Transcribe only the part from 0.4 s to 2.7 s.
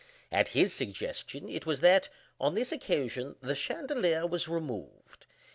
his suggestion it was that, on